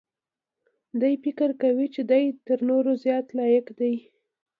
دی 1.01 1.13
فکر 1.23 1.49
کوي 1.61 1.87
چې 1.95 2.01
دی 2.11 2.23
تر 2.47 2.57
نورو 2.69 2.91
زیات 3.03 3.27
لایق 3.37 3.65
دی. 3.79 3.93